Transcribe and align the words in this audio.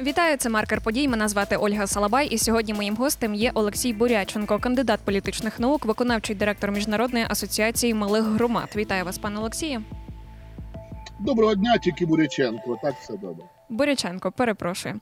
Вітаю, 0.00 0.36
це 0.36 0.48
маркер 0.48 0.80
подій. 0.80 1.08
Мене 1.08 1.28
звати 1.28 1.56
Ольга 1.56 1.86
Салабай. 1.86 2.26
І 2.26 2.38
сьогодні 2.38 2.74
моїм 2.74 2.96
гостем 2.96 3.34
є 3.34 3.50
Олексій 3.54 3.92
Буряченко, 3.92 4.58
кандидат 4.58 5.00
політичних 5.00 5.60
наук, 5.60 5.84
виконавчий 5.84 6.36
директор 6.36 6.70
міжнародної 6.72 7.26
асоціації 7.28 7.94
малих 7.94 8.24
громад. 8.24 8.68
Вітаю 8.76 9.04
вас, 9.04 9.18
пане 9.18 9.38
Олексію. 9.38 9.82
Доброго 11.20 11.54
дня, 11.54 11.78
тільки 11.78 12.06
Буряченко. 12.06 12.78
Так 12.82 12.94
все 12.94 13.12
добре. 13.12 13.44
Буряченко, 13.68 14.32
перепрошую. 14.32 15.00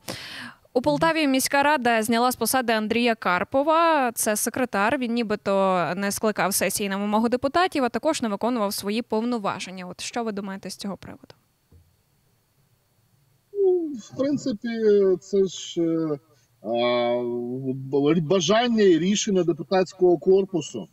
У 0.73 0.83
Полтаві 0.83 1.27
міська 1.27 1.63
рада 1.63 2.03
зняла 2.03 2.33
з 2.33 2.37
посади 2.37 2.73
Андрія 2.73 3.15
Карпова. 3.15 4.13
Це 4.15 4.37
секретар. 4.37 4.99
Він 4.99 5.15
нібито 5.15 5.85
не 5.97 6.13
скликав 6.13 6.55
сесії 6.55 6.89
на 6.89 6.97
вимогу 6.97 7.29
депутатів, 7.29 7.85
а 7.85 7.89
також 7.89 8.23
не 8.23 8.29
виконував 8.29 8.73
свої 8.75 9.03
повноваження. 9.03 9.87
От 9.87 10.01
що 10.01 10.25
ви 10.25 10.33
думаєте 10.33 10.71
з 10.71 10.77
цього 10.77 10.97
приводу? 10.97 11.35
В 13.95 14.17
принципі, 14.17 14.69
це 15.21 15.45
ж 15.45 15.83
е, 15.83 16.19
бажання 18.21 18.83
і 18.83 18.99
рішення 18.99 19.45
депутатського 19.45 20.19
корпусу. 20.19 20.87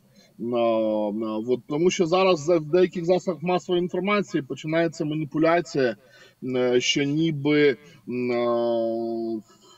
От, 1.48 1.59
тому 1.68 1.90
що 1.90 2.05
зараз 2.05 2.49
в 2.49 2.71
деяких 2.71 3.05
засобах 3.05 3.44
масової 3.44 3.82
інформації 3.82 4.44
починається 4.44 5.05
маніпуляція, 5.05 5.95
е, 6.44 6.82
що 6.82 7.04
ніби 7.04 7.70
е, 7.70 7.76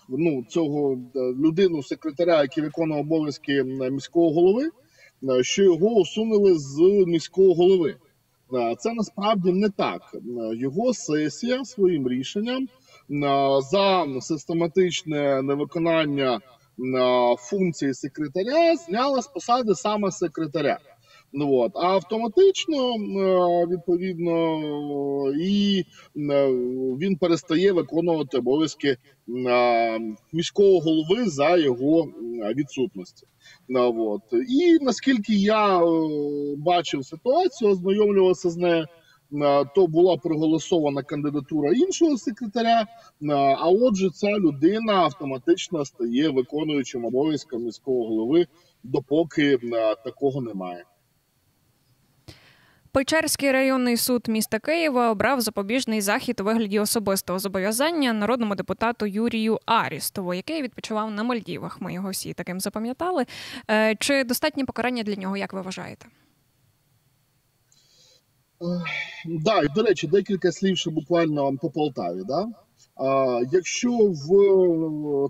ну, 0.09 0.45
цього 0.49 0.99
людину, 1.15 1.83
секретаря, 1.83 2.41
який 2.41 2.63
виконував 2.63 3.01
обов'язки 3.01 3.63
міського 3.63 4.33
голови, 4.33 4.69
що 5.41 5.63
його 5.63 5.87
усунули 5.87 6.53
з 6.57 6.79
міського 7.07 7.53
голови. 7.53 7.95
Це 8.79 8.93
насправді 8.93 9.51
не 9.51 9.69
так. 9.69 10.01
Його 10.55 10.93
сесія 10.93 11.65
своїм 11.65 12.09
рішенням 12.09 12.67
за 13.71 14.05
систематичне 14.21 15.41
невиконання 15.41 16.35
е, 16.35 16.39
функції 17.39 17.93
секретаря 17.93 18.75
зняла 18.75 19.21
з 19.21 19.27
посади 19.27 19.75
саме 19.75 20.11
секретаря. 20.11 20.79
Ну 21.33 21.53
от 21.53 21.71
а 21.75 21.87
автоматично 21.87 22.93
е, 22.95 23.65
відповідно 23.65 24.61
і 25.39 25.83
е, 26.17 26.47
він 26.99 27.15
перестає 27.15 27.71
виконувати 27.71 28.37
обов'язки 28.37 28.87
е, 28.87 28.97
міського 30.33 30.79
голови 30.79 31.29
за 31.29 31.57
його 31.57 32.03
е, 32.03 32.53
відсутності. 32.53 33.27
Ну, 33.69 34.09
от. 34.09 34.21
І 34.49 34.77
наскільки 34.81 35.33
я 35.33 35.83
е, 35.83 35.89
бачив 36.57 37.05
ситуацію, 37.05 37.71
ознайомлювався 37.71 38.49
з 38.49 38.57
нею, 38.57 38.83
е, 38.83 38.87
то 39.75 39.87
була 39.87 40.17
проголосована 40.17 41.03
кандидатура 41.03 41.71
іншого 41.71 42.17
секретаря. 42.17 42.81
е, 42.81 43.33
А 43.33 43.69
отже, 43.69 44.09
ця 44.09 44.31
людина 44.31 44.93
автоматично 44.93 45.85
стає 45.85 46.29
виконуючим 46.29 47.05
обов'язком 47.05 47.63
міського 47.63 48.07
голови, 48.07 48.47
допоки 48.83 49.59
е, 49.63 49.95
такого 49.95 50.41
немає. 50.41 50.83
Печерський 52.91 53.51
районний 53.51 53.97
суд 53.97 54.27
міста 54.27 54.59
Києва 54.59 55.11
обрав 55.11 55.41
запобіжний 55.41 56.01
захід 56.01 56.39
у 56.39 56.43
вигляді 56.43 56.79
особистого 56.79 57.39
зобов'язання 57.39 58.13
народному 58.13 58.55
депутату 58.55 59.05
Юрію 59.05 59.59
Арістову, 59.65 60.33
який 60.33 60.61
відпочивав 60.61 61.11
на 61.11 61.23
Мальдівах. 61.23 61.81
Ми 61.81 61.93
його 61.93 62.09
всі 62.09 62.33
таким 62.33 62.59
запам'ятали. 62.59 63.25
Е, 63.71 63.95
Чи 63.99 64.23
достатнє 64.23 64.65
покарання 64.65 65.03
для 65.03 65.15
нього, 65.15 65.37
як 65.37 65.53
ви 65.53 65.61
вважаєте? 65.61 66.05
Да, 69.25 69.61
і 69.61 69.67
до 69.75 69.83
речі, 69.83 70.07
декілька 70.07 70.51
слів 70.51 70.77
ще 70.77 70.89
буквально 70.89 71.57
по 71.61 71.69
Полтаві. 71.69 72.21
Да? 72.27 72.47
А, 72.95 73.41
якщо 73.51 73.91
в 73.91 74.27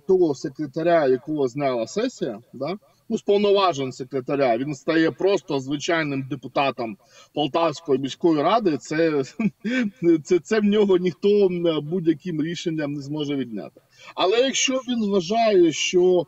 того 0.08 0.36
секретаря, 0.36 1.08
якого 1.08 1.48
зняла 1.48 1.88
сесія, 1.88 2.40
да, 2.54 2.78
ну, 3.10 3.18
з 3.18 3.22
повноважень 3.22 3.92
секретаря, 3.92 4.58
він 4.58 4.76
стає 4.76 5.12
просто 5.12 5.60
звичайним 5.60 6.28
депутатом 6.30 6.98
Полтавської 7.34 8.00
міської 8.00 8.42
ради, 8.42 8.78
це, 8.78 9.24
це, 10.24 10.40
це 10.40 10.60
в 10.60 10.64
нього 10.64 10.98
ніхто 10.98 11.50
будь-яким 11.84 12.42
рішенням 12.42 12.94
не 12.94 13.02
зможе 13.02 13.36
відняти. 13.36 13.82
Але 14.16 14.40
якщо 14.40 14.74
він 14.74 15.10
вважає, 15.10 15.72
що 15.72 16.26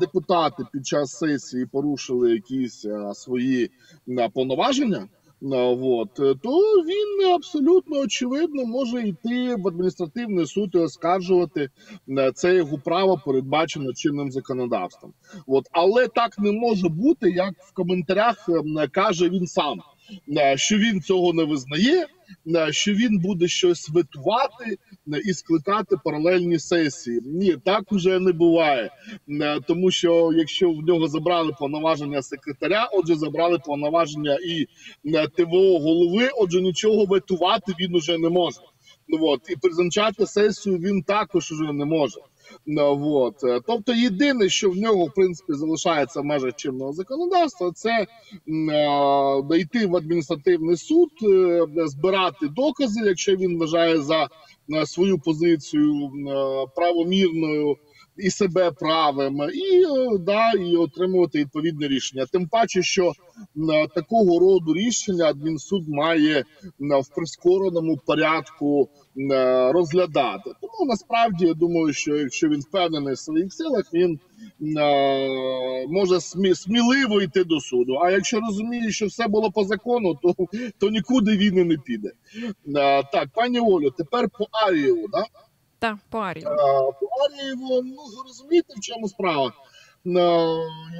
депутати 0.00 0.64
під 0.72 0.86
час 0.86 1.10
сесії 1.10 1.66
порушили 1.66 2.32
якісь 2.32 2.86
свої 3.14 3.70
повноваження. 4.34 5.08
От, 5.42 6.14
то 6.14 6.82
він 6.82 7.32
абсолютно 7.34 7.98
очевидно 7.98 8.64
може 8.64 9.08
йти 9.08 9.54
в 9.54 9.68
адміністративний 9.68 10.46
суд 10.46 10.70
і 10.74 10.78
оскаржувати 10.78 11.70
е, 12.08 12.32
це 12.34 12.54
його 12.54 12.78
право 12.78 13.20
передбачено 13.26 13.92
чинним 13.92 14.30
законодавством. 14.30 15.12
От, 15.46 15.66
але 15.72 16.08
так 16.08 16.38
не 16.38 16.52
може 16.52 16.88
бути, 16.88 17.30
як 17.30 17.54
в 17.58 17.72
коментарях 17.72 18.48
е, 18.48 18.88
каже 18.88 19.28
він 19.28 19.46
сам, 19.46 19.80
е, 20.36 20.56
що 20.56 20.76
він 20.76 21.02
цього 21.02 21.32
не 21.32 21.44
визнає, 21.44 22.02
е, 22.02 22.06
що 22.70 22.92
він 22.92 23.18
буде 23.18 23.48
щось 23.48 23.88
ветувати 23.88 24.78
е, 25.12 25.20
і 25.24 25.34
скликати 25.34 25.96
паралельні 26.04 26.58
сесії. 26.58 27.20
Ні, 27.24 27.56
так 27.64 27.92
уже 27.92 28.20
не 28.20 28.32
буває. 28.32 28.90
Е, 29.28 29.60
тому 29.66 29.90
що 29.90 30.32
якщо 30.36 30.70
в 30.70 30.82
нього 30.82 31.08
забрали 31.08 31.52
повноваження 31.58 32.22
секретаря, 32.22 32.88
отже, 32.92 33.14
забрали 33.14 33.58
повноваження 33.58 34.38
і 34.46 34.66
е, 35.14 35.28
ТВО 35.28 35.78
голови, 35.78 36.30
отже, 36.36 36.60
нічого 36.60 37.04
ветувати 37.04 37.72
він 37.80 37.94
уже 37.94 38.18
не 38.18 38.28
може. 38.28 38.60
Ну 39.08 39.18
от 39.26 39.40
і 39.48 39.56
призначати 39.56 40.26
сесію 40.26 40.78
він 40.78 41.02
також 41.02 41.52
уже 41.52 41.72
не 41.72 41.84
може. 41.84 42.20
Ну, 42.66 43.14
от. 43.14 43.44
Е, 43.44 43.60
Тобто, 43.66 43.92
єдине, 43.92 44.48
що 44.48 44.70
в 44.70 44.76
нього 44.76 45.04
в 45.04 45.14
принципі 45.14 45.52
залишається 45.52 46.20
в 46.20 46.24
межах 46.24 46.56
чинного 46.56 46.92
законодавства, 46.92 47.72
це 47.72 48.06
е, 49.50 49.58
йти 49.58 49.86
в 49.86 49.96
адміністративний 49.96 50.76
суд, 50.76 51.10
е, 51.22 51.66
збирати 51.86 52.48
докази, 52.48 53.00
якщо 53.04 53.36
він 53.36 53.58
вважає 53.58 54.00
за 54.00 54.28
е, 54.74 54.86
свою 54.86 55.18
позицію 55.18 56.10
правомірною 56.76 57.76
і 58.22 58.30
себе 58.30 58.70
правим, 58.70 59.36
і 59.54 59.84
е, 59.84 60.18
да, 60.18 60.52
і 60.52 60.76
отримувати 60.76 61.38
відповідне 61.38 61.88
рішення. 61.88 62.26
Тим 62.32 62.48
паче, 62.48 62.82
що 62.82 63.12
м, 63.56 63.70
е, 63.70 63.86
такого 63.94 64.38
роду 64.38 64.74
рішення 64.74 65.24
адмінсуд 65.24 65.88
має 65.88 66.44
м, 66.80 67.00
в 67.00 67.08
прискореному 67.14 67.96
порядку 68.06 68.88
е, 69.32 69.72
розглядати. 69.72 70.50
Тому 70.60 70.88
насправді 70.90 71.46
я 71.46 71.54
думаю, 71.54 71.92
що 71.92 72.16
якщо 72.16 72.48
він 72.48 72.60
впевнений 72.60 73.14
в 73.14 73.18
своїх 73.18 73.52
силах, 73.52 73.84
він 73.94 74.18
може 75.88 76.14
смі- 76.14 76.54
сміливо 76.54 77.20
йти 77.22 77.44
до 77.44 77.60
суду. 77.60 77.94
А 77.94 78.10
якщо 78.10 78.40
розуміє, 78.40 78.90
що 78.90 79.06
все 79.06 79.28
було 79.28 79.50
по 79.50 79.64
закону, 79.64 80.14
то, 80.22 80.34
то 80.78 80.90
нікуди 80.90 81.36
він 81.36 81.58
і 81.58 81.64
не 81.64 81.76
піде. 81.76 82.10
Так, 83.12 83.28
пані 83.34 83.60
Олю, 83.60 83.90
тепер 83.90 84.28
по 84.38 84.46
Арієву, 84.66 85.06
да? 85.12 85.24
Так, 85.80 85.96
по 86.10 86.18
Арію. 86.18 86.46
Е, 86.46 86.56
По 87.00 87.06
Арієву, 87.24 87.82
ну 87.82 87.96
ви 87.96 88.22
розумієте, 88.26 88.74
в 88.76 88.80
чому 88.80 89.08
справа? 89.08 89.52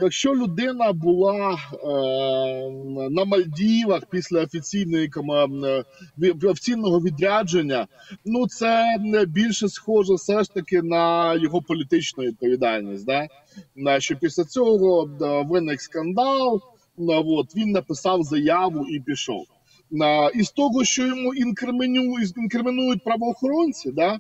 Якщо 0.02 0.34
людина 0.34 0.92
була 0.92 1.52
е, 1.52 1.56
на 3.10 3.24
Мальдівах 3.24 4.06
після 4.10 4.42
офіційної 4.42 5.10
е, 5.64 5.84
офіційного 6.44 7.00
відрядження, 7.00 7.86
ну 8.24 8.46
це 8.46 8.96
більше 9.28 9.68
схоже 9.68 10.14
все 10.14 10.42
ж 10.42 10.54
таки 10.54 10.82
на 10.82 11.34
його 11.34 11.62
політичну 11.62 12.24
відповідальність. 12.24 13.06
Да? 13.06 13.28
Що 14.00 14.16
після 14.16 14.44
цього 14.44 15.10
виник 15.48 15.80
скандал. 15.80 16.60
от, 17.06 17.56
він 17.56 17.70
написав 17.70 18.22
заяву 18.22 18.86
і 18.86 19.00
пішов. 19.00 19.44
І 20.34 20.42
з 20.42 20.50
того, 20.50 20.84
що 20.84 21.06
йому 21.06 21.34
інкримінують, 21.34 23.04
правоохоронці, 23.04 23.92
да, 23.92 24.18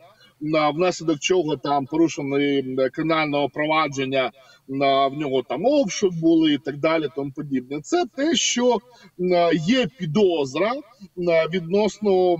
внаслідок 0.74 1.18
чого 1.18 1.56
там 1.56 1.86
порушеної 1.86 2.76
е, 2.78 2.90
кримінального 2.90 3.48
провадження, 3.48 4.30
на 4.68 5.06
в 5.06 5.14
нього 5.14 5.42
там 5.42 5.66
обшук 5.66 6.14
були 6.14 6.52
і 6.52 6.58
так 6.58 6.76
далі, 6.76 7.08
тому 7.16 7.32
подібне. 7.32 7.80
Це 7.80 8.04
те, 8.16 8.34
що 8.34 8.78
є 9.66 9.86
підозра 9.98 10.72
відносно 11.52 12.36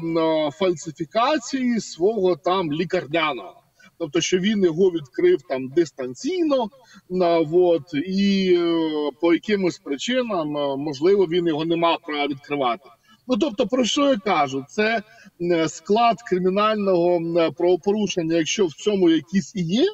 фальсифікації 0.51 1.81
свого 1.81 2.37
там 2.37 2.73
лікарняного. 2.73 3.61
Тобто, 4.01 4.21
що 4.21 4.39
він 4.39 4.65
його 4.65 4.91
відкрив 4.91 5.43
там 5.49 5.69
дистанційно, 5.69 6.69
на 7.11 7.39
вот 7.39 7.83
і 8.07 8.55
е, 8.59 9.11
по 9.21 9.35
якимось 9.35 9.79
причинам 9.79 10.57
е, 10.57 10.77
можливо 10.77 11.27
він 11.27 11.47
його 11.47 11.65
не 11.65 11.77
мав 11.77 11.99
права 12.07 12.27
відкривати. 12.27 12.89
Ну 13.31 13.37
тобто, 13.37 13.67
про 13.67 13.85
що 13.85 14.09
я 14.09 14.17
кажу? 14.17 14.65
Це 14.69 15.03
е, 15.43 15.69
склад 15.69 16.23
кримінального 16.23 17.21
е, 17.39 17.51
правопорушення, 17.51 18.37
якщо 18.37 18.67
в 18.67 18.73
цьому 18.73 19.11
якісь 19.11 19.53
і 19.57 19.63
є, 19.63 19.87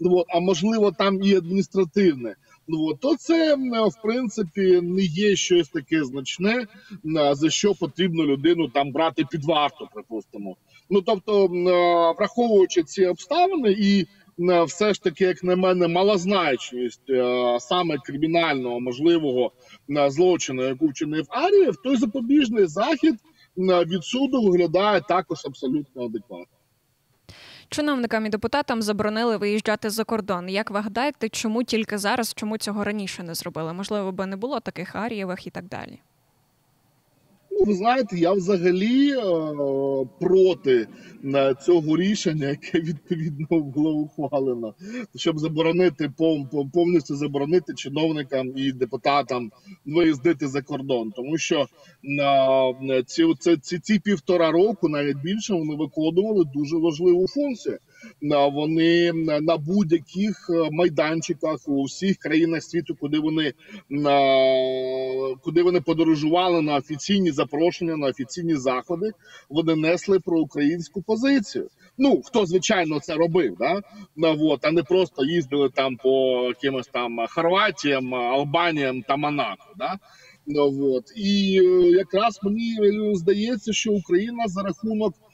ну, 0.00 0.24
а 0.28 0.40
можливо 0.40 0.92
там 0.92 1.22
і 1.22 1.34
адміністративне, 1.34 2.34
Ну 2.72 2.94
то 2.94 3.16
це 3.16 3.54
в 3.70 4.02
принципі 4.02 4.80
не 4.82 5.02
є 5.02 5.36
щось 5.36 5.68
таке 5.68 6.04
значне, 6.04 6.66
за 7.32 7.50
що 7.50 7.74
потрібно 7.74 8.24
людину 8.24 8.68
там 8.68 8.92
брати 8.92 9.24
під 9.30 9.44
варту, 9.44 9.88
припустимо. 9.94 10.56
Ну 10.90 11.02
тобто, 11.02 11.46
враховуючи 12.18 12.82
ці 12.82 13.06
обставини 13.06 13.76
і 13.78 14.06
все 14.66 14.94
ж 14.94 15.02
таки, 15.02 15.24
як 15.24 15.44
на 15.44 15.56
мене, 15.56 15.88
малозначність 15.88 17.10
е, 17.10 17.56
саме 17.60 17.98
кримінального 17.98 18.80
можливого 18.80 19.52
злочину, 20.08 20.62
яку 20.62 20.86
вчинив 20.86 21.26
Арієв, 21.28 21.76
той 21.84 21.96
запобіжний 21.96 22.66
захід 22.66 23.14
від 23.56 24.04
суду 24.04 24.42
виглядає 24.42 25.00
також 25.00 25.38
абсолютно 25.44 26.04
адекватно. 26.04 26.56
Чиновникам 27.68 28.26
і 28.26 28.28
депутатам 28.28 28.82
заборонили 28.82 29.36
виїжджати 29.36 29.90
за 29.90 30.04
кордон. 30.04 30.48
Як 30.48 30.70
ви 30.70 30.80
гадаєте, 30.80 31.28
чому 31.28 31.64
тільки 31.64 31.98
зараз, 31.98 32.34
чому 32.34 32.58
цього 32.58 32.84
раніше 32.84 33.22
не 33.22 33.34
зробили? 33.34 33.72
Можливо, 33.72 34.12
би 34.12 34.26
не 34.26 34.36
було 34.36 34.60
таких 34.60 34.96
арієвих 34.96 35.46
і 35.46 35.50
так 35.50 35.64
далі. 35.68 36.00
Ну, 37.50 37.64
ви 37.66 37.74
знаєте, 37.74 38.18
я 38.18 38.32
взагалі 38.32 39.12
е, 39.12 39.22
проти 40.20 40.86
е, 41.24 41.54
цього 41.62 41.96
рішення, 41.96 42.48
яке 42.48 42.80
відповідно 42.80 43.60
було 43.60 43.92
ухвалено, 43.92 44.74
щоб 45.16 45.38
заборонити 45.38 46.12
повністю 46.72 47.16
заборонити 47.16 47.74
чиновникам 47.74 48.52
і 48.56 48.72
депутатам 48.72 49.50
виїздити 49.86 50.48
за 50.48 50.62
кордон, 50.62 51.12
тому 51.16 51.38
що 51.38 51.66
е, 52.90 53.02
ці 53.06 53.24
ці, 53.60 53.78
ці 53.78 53.98
півтора 53.98 54.50
року, 54.50 54.88
навіть 54.88 55.18
більше, 55.22 55.54
вони 55.54 55.76
виконували 55.76 56.44
дуже 56.54 56.76
важливу 56.76 57.26
функцію. 57.28 57.78
Вони 58.52 59.12
на 59.40 59.56
будь-яких 59.56 60.50
майданчиках 60.70 61.68
у 61.68 61.84
всіх 61.84 62.16
країнах 62.16 62.62
світу, 62.62 62.96
куди 63.00 63.18
вони 63.18 63.52
куди 65.42 65.62
вони 65.62 65.80
подорожували 65.80 66.62
на 66.62 66.76
офіційні 66.76 67.30
запрошення, 67.30 67.96
на 67.96 68.06
офіційні 68.06 68.54
заходи, 68.54 69.10
вони 69.48 69.76
несли 69.76 70.20
про 70.20 70.40
українську 70.40 71.02
позицію. 71.02 71.68
Ну 71.98 72.22
хто 72.24 72.46
звичайно 72.46 73.00
це 73.00 73.14
робив, 73.14 73.56
да 73.58 73.82
вот, 74.16 74.64
а 74.64 74.70
не 74.70 74.82
просто 74.82 75.24
їздили 75.24 75.68
там 75.68 75.96
по 75.96 76.44
якимось 76.48 76.86
там 76.86 77.18
Хорватіям, 77.28 78.14
Албаніям 78.14 79.02
та 79.02 79.16
Монако. 79.16 79.66
Да? 79.78 79.98
Ну, 80.46 80.94
от. 80.94 81.04
І 81.16 81.60
е, 81.62 81.90
якраз 81.90 82.40
мені 82.42 82.76
здається, 83.14 83.72
що 83.72 83.92
Україна 83.92 84.44
за 84.46 84.62
рахунок 84.62 85.14
Е, 85.14 85.29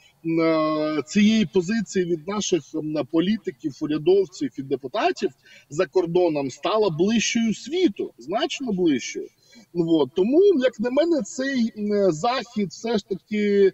цієї 1.06 1.46
позиції 1.46 2.04
від 2.04 2.28
наших 2.28 2.62
політиків, 3.10 3.72
урядовців 3.80 4.50
і 4.58 4.62
депутатів 4.62 5.30
за 5.70 5.86
кордоном 5.86 6.50
стала 6.50 6.90
ближчою 6.90 7.54
світу, 7.54 8.12
значно 8.18 8.72
ближчою. 8.72 9.28
От. 9.74 10.10
Тому, 10.14 10.42
як 10.44 10.80
на 10.80 10.90
мене, 10.90 11.22
цей 11.22 11.72
захід 12.08 12.68
все 12.68 12.98
ж 12.98 13.08
таки 13.08 13.72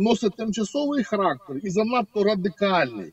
носить 0.00 0.36
тимчасовий 0.36 1.04
характер 1.04 1.56
і 1.62 1.70
занадто 1.70 2.24
радикальний. 2.24 3.12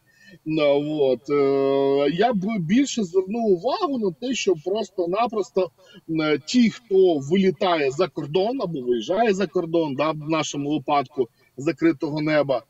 От. 1.02 1.30
Е, 1.30 2.12
я 2.14 2.34
б 2.34 2.46
більше 2.60 3.04
звернув 3.04 3.52
увагу 3.52 3.98
на 3.98 4.12
те, 4.12 4.34
що 4.34 4.54
просто-напросто 4.66 5.72
ті, 6.46 6.70
хто 6.70 7.18
вилітає 7.18 7.92
за 7.92 8.08
кордон 8.08 8.62
або 8.62 8.82
виїжджає 8.82 9.34
за 9.34 9.48
кордон, 9.48 9.96
да, 9.96 10.12
в 10.12 10.30
нашому 10.30 10.70
випадку 10.70 11.28
закритого 11.60 12.22
неба, 12.22 12.64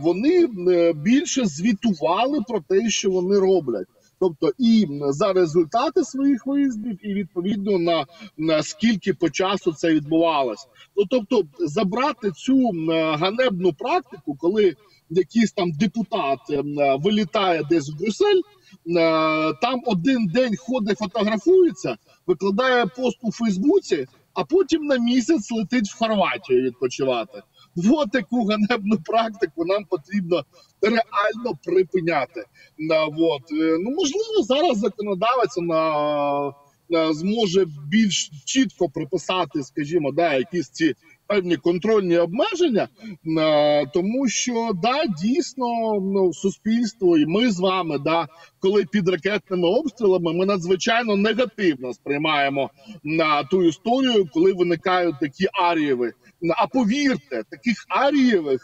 вони 0.00 0.48
е, 0.68 0.92
більше 0.92 1.44
звітували 1.44 2.38
про 2.48 2.60
те, 2.60 2.90
що 2.90 3.10
вони 3.10 3.38
роблять. 3.38 3.86
Тобто 4.20 4.52
і 4.58 4.86
за 5.08 5.32
результати 5.32 6.04
своїх 6.04 6.46
виїздів, 6.46 6.98
і 7.02 7.14
відповідно 7.14 7.78
на, 7.78 8.06
на 8.36 8.62
скільки 8.62 9.14
по 9.14 9.30
часу 9.30 9.72
це 9.72 9.94
відбувалось. 9.94 10.66
Ну 10.96 11.04
тобто, 11.10 11.42
забрати 11.58 12.30
цю 12.30 12.70
ганебну 12.90 13.72
практику, 13.72 14.36
коли 14.38 14.74
якийсь 15.10 15.52
там 15.52 15.72
депутат 15.72 16.38
е, 16.50 16.62
вилітає 16.98 17.62
десь 17.70 17.90
в 17.90 17.98
Брюссель, 17.98 18.40
е, 18.40 18.42
там 19.62 19.82
один 19.86 20.26
день 20.26 20.56
ходить, 20.56 20.98
фотографується, 20.98 21.96
викладає 22.26 22.86
пост 22.86 23.18
у 23.22 23.32
Фейсбуці, 23.32 24.06
а 24.34 24.44
потім 24.44 24.84
на 24.84 24.98
місяць 24.98 25.50
летить 25.50 25.88
в 25.88 25.98
Хорватію 25.98 26.62
відпочивати. 26.62 27.42
От 27.76 28.10
таку 28.10 28.44
ганебну 28.44 28.98
практику 29.04 29.64
нам 29.64 29.84
потрібно 29.84 30.44
реально 30.82 31.58
припиняти. 31.64 32.44
От. 33.18 33.52
Е, 33.52 33.78
ну 33.80 33.90
можливо, 33.90 34.42
зараз 34.42 34.78
законодавець 34.78 35.56
на. 35.56 36.52
Зможе 37.10 37.66
більш 37.88 38.30
чітко 38.44 38.88
приписати, 38.88 39.62
скажімо, 39.62 40.12
да, 40.12 40.34
якісь 40.34 40.68
ці 40.68 40.94
певні 41.28 41.56
контрольні 41.56 42.18
обмеження, 42.18 42.88
тому 43.94 44.28
що 44.28 44.70
да, 44.82 45.06
дійсно 45.22 45.66
ну, 46.00 46.32
суспільство, 46.32 47.18
і 47.18 47.26
ми 47.26 47.50
з 47.50 47.60
вами, 47.60 47.98
да, 47.98 48.28
коли 48.60 48.84
під 48.84 49.08
ракетними 49.08 49.68
обстрілами, 49.68 50.32
ми 50.32 50.46
надзвичайно 50.46 51.16
негативно 51.16 51.92
сприймаємо 51.92 52.70
на 53.04 53.42
ту 53.42 53.62
історію, 53.62 54.26
коли 54.32 54.52
виникають 54.52 55.20
такі 55.20 55.46
арієви. 55.52 56.12
А 56.56 56.66
повірте, 56.66 57.42
таких 57.50 57.76
арієвих 57.88 58.60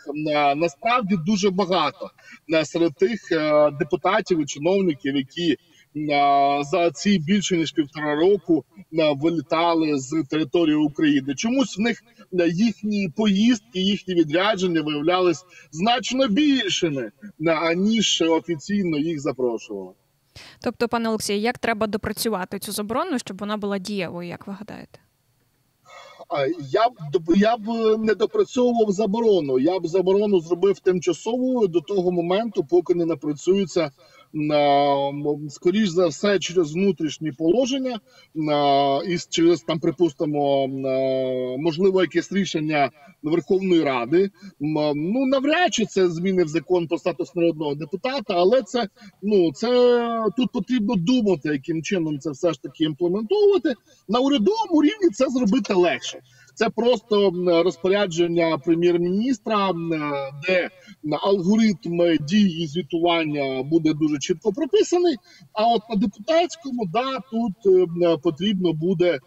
насправді 0.56 1.16
дуже 1.26 1.50
багато 1.50 2.10
серед 2.64 2.94
тих 2.94 3.32
е, 3.32 3.70
депутатів 3.70 4.40
і 4.40 4.46
чиновників, 4.46 5.16
які 5.16 5.56
за 6.62 6.90
ці 6.94 7.18
більше 7.18 7.56
ніж 7.56 7.72
півтора 7.72 8.14
року 8.14 8.64
вилітали 8.92 9.98
з 9.98 10.24
території 10.30 10.76
України. 10.76 11.34
Чомусь 11.34 11.78
в 11.78 11.80
них 11.80 12.02
їхні 12.52 13.08
поїздки, 13.16 13.80
їхні 13.80 14.14
відрядження 14.14 14.82
виявлялись 14.82 15.44
значно 15.70 16.28
більшими 16.28 17.10
аніж 17.46 18.22
офіційно 18.22 18.98
їх 18.98 19.20
запрошували. 19.20 19.92
Тобто, 20.60 20.88
пане 20.88 21.08
Олексій, 21.08 21.40
як 21.40 21.58
треба 21.58 21.86
допрацювати 21.86 22.58
цю 22.58 22.72
заборону, 22.72 23.18
щоб 23.18 23.38
вона 23.38 23.56
була 23.56 23.78
дієвою, 23.78 24.28
як 24.28 24.46
ви 24.46 24.52
гадаєте? 24.52 24.98
Я 26.70 26.88
б 26.88 27.36
я 27.36 27.56
б 27.56 27.96
не 27.98 28.14
допрацьовував 28.14 28.90
заборону. 28.90 29.58
Я 29.58 29.80
б 29.80 29.86
заборону 29.86 30.40
зробив 30.40 30.78
тимчасовою 30.78 31.68
до 31.68 31.80
того 31.80 32.12
моменту, 32.12 32.64
поки 32.64 32.94
не 32.94 33.04
напрацюється 33.04 33.90
скоріш 35.48 35.88
за 35.88 36.06
все 36.06 36.38
через 36.38 36.72
внутрішні 36.74 37.32
положення 37.32 38.00
і 39.08 39.16
через 39.30 39.60
там, 39.60 39.80
припустимо, 39.80 40.68
можливо, 41.58 42.00
якесь 42.00 42.32
рішення 42.32 42.90
Верховної 43.22 43.82
Ради. 43.82 44.30
Ну 44.60 45.26
навряд 45.26 45.74
чи 45.74 45.84
це 45.84 46.08
зміни 46.08 46.44
в 46.44 46.48
закон 46.48 46.86
про 46.86 46.98
статус 46.98 47.34
народного 47.34 47.74
депутата, 47.74 48.34
але 48.34 48.62
це 48.62 48.88
ну 49.22 49.52
це 49.52 49.68
тут 50.36 50.52
потрібно 50.52 50.94
думати, 50.94 51.48
яким 51.48 51.82
чином 51.82 52.18
це 52.18 52.30
все 52.30 52.52
ж 52.52 52.62
таки 52.62 52.84
імплементовувати 52.84 53.74
на 54.08 54.20
урядовому 54.20 54.82
рівні. 54.82 55.10
Це 55.12 55.26
зробити 55.28 55.74
легше. 55.74 56.20
Це 56.54 56.70
просто 56.70 57.32
розпорядження 57.64 58.58
прем'єр-міністра, 58.58 59.72
де 60.46 60.70
алгоритм 61.22 62.16
дії 62.20 62.66
звітування 62.66 63.62
буде 63.62 63.94
дуже 63.94 64.18
чітко 64.18 64.52
прописаний. 64.52 65.16
А 65.52 65.66
от 65.66 65.82
на 65.90 65.96
депутатському 65.96 66.86
да 66.86 67.18
тут 67.30 67.82
потрібно 68.22 68.72
буде 68.72 69.18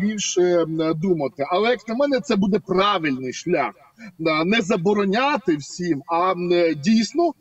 більше 0.00 0.64
думати. 0.96 1.44
Але 1.50 1.70
як 1.70 1.88
на 1.88 1.94
мене, 1.94 2.20
це 2.20 2.36
буде 2.36 2.58
правильний 2.58 3.32
шлях 3.32 3.74
не 4.46 4.60
забороняти 4.60 5.56
всім, 5.56 6.02
а 6.06 6.34
дійсно 6.76 7.32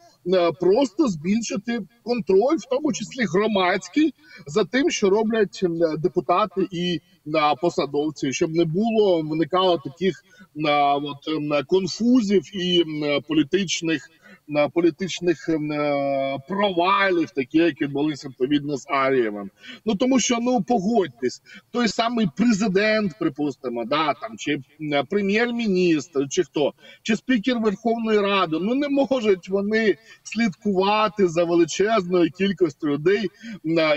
просто 0.60 1.08
збільшити 1.08 1.82
контроль, 2.04 2.58
в 2.58 2.70
тому 2.70 2.94
числі 2.94 3.26
громадський, 3.26 4.14
за 4.48 4.64
тим, 4.64 4.90
що 4.90 5.10
роблять 5.10 5.60
депутати 5.98 6.68
і 6.72 7.02
посадовці, 7.62 8.34
щоб 8.34 8.52
не 8.52 8.66
було 8.66 9.22
виникало 9.22 9.78
таких 9.78 10.24
от, 11.04 11.66
конфузів 11.68 12.56
і 12.56 12.84
політичних 13.28 14.10
політичних 14.74 15.50
ем, 15.50 15.72
е, 15.72 16.38
провалів, 16.48 17.32
такі 17.32 17.58
як 17.58 17.82
відбулися 17.82 18.28
відповідно 18.28 18.78
з 18.78 18.86
Арієвим. 18.90 19.52
Ну 19.86 19.96
тому 19.96 20.20
що 20.20 20.38
ну 20.42 20.64
погодьтесь, 20.64 21.42
той 21.72 21.88
самий 21.88 22.28
президент, 22.38 23.20
припустимо, 23.20 23.86
да 23.86 24.14
там 24.14 24.38
чи 24.38 24.60
прем'єр-міністр, 25.10 26.28
чи 26.30 26.44
хто, 26.44 26.74
чи 27.02 27.16
спікер 27.16 27.60
Верховної 27.60 28.20
Ради, 28.20 28.58
ну 28.62 28.76
не 28.76 28.90
можуть 28.90 29.50
вони 29.50 29.96
слідкувати 30.24 31.28
за 31.28 31.44
величезною 31.44 32.32
кількістю 32.32 32.88
людей, 32.88 33.30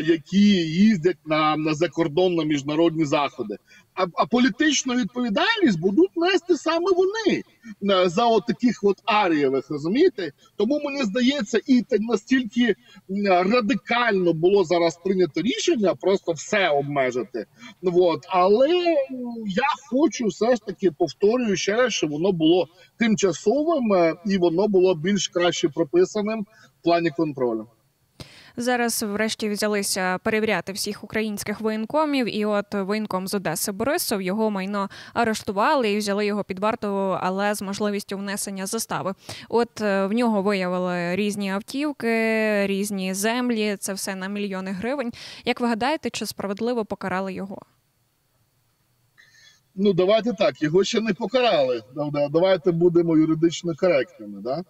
які 0.04 0.46
їздять 0.66 1.18
на, 1.26 1.56
на 1.56 1.74
закордон 1.74 2.34
на 2.34 2.44
міжнародні 2.44 3.04
заходи. 3.04 3.56
А, 3.96 4.06
а 4.14 4.26
політичну 4.26 4.94
відповідальність 4.94 5.80
будуть 5.80 6.16
нести 6.16 6.56
саме 6.56 6.86
вони 6.96 7.42
е, 8.02 8.08
за 8.08 8.26
от 8.26 8.46
таких 8.46 8.80
от 8.82 8.96
арієвих, 9.04 9.70
розумієте? 9.70 10.32
Тому 10.56 10.80
мені 10.84 11.02
здається, 11.02 11.60
і 11.66 11.84
настільки 12.00 12.74
радикально 13.26 14.32
було 14.32 14.64
зараз 14.64 15.00
прийнято 15.04 15.40
рішення 15.42 15.94
просто 15.94 16.32
все 16.32 16.68
обмежити. 16.68 17.46
От. 17.82 18.26
Але 18.28 18.68
я 19.46 19.68
хочу 19.90 20.26
все 20.26 20.56
ж 20.56 20.62
таки 20.66 20.90
повторюю 20.90 21.56
ще 21.56 21.76
раз, 21.76 21.92
що 21.92 22.06
воно 22.06 22.32
було 22.32 22.68
тимчасовим 22.98 23.92
е, 23.92 24.14
і 24.26 24.38
воно 24.38 24.68
було 24.68 24.94
більш 24.94 25.28
краще 25.28 25.68
прописаним 25.68 26.46
в 26.80 26.84
плані 26.84 27.10
контролю. 27.10 27.66
Зараз, 28.56 29.02
врешті, 29.02 29.48
взялися 29.48 30.18
перевіряти 30.18 30.72
всіх 30.72 31.04
українських 31.04 31.60
воєнкомів, 31.60 32.36
і 32.36 32.44
от 32.44 32.74
воєнком 32.74 33.28
з 33.28 33.34
Одеси 33.34 33.72
Борисов 33.72 34.22
його 34.22 34.50
майно 34.50 34.88
арештували 35.14 35.90
і 35.90 35.98
взяли 35.98 36.26
його 36.26 36.44
під 36.44 36.58
варту, 36.58 36.88
але 37.20 37.54
з 37.54 37.62
можливістю 37.62 38.18
внесення 38.18 38.66
застави. 38.66 39.14
От 39.48 39.80
е, 39.80 40.06
в 40.06 40.12
нього 40.12 40.42
виявили 40.42 41.16
різні 41.16 41.50
автівки, 41.50 42.66
різні 42.66 43.14
землі. 43.14 43.76
Це 43.80 43.92
все 43.92 44.14
на 44.14 44.28
мільйони 44.28 44.70
гривень. 44.70 45.12
Як 45.44 45.60
ви 45.60 45.68
гадаєте, 45.68 46.10
чи 46.10 46.26
справедливо 46.26 46.84
покарали 46.84 47.32
його? 47.32 47.62
Ну, 49.74 49.92
давайте 49.92 50.32
так, 50.32 50.62
його 50.62 50.84
ще 50.84 51.00
не 51.00 51.14
покарали. 51.14 51.82
Давайте 52.30 52.72
будемо 52.72 53.16
юридично 53.16 53.72
коректними. 53.76 54.40
Да? 54.40 54.64